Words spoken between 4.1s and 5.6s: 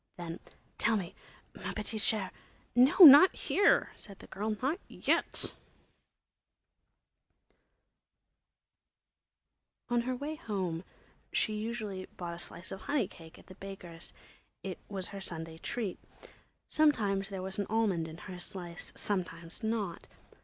the girl. "Not yet."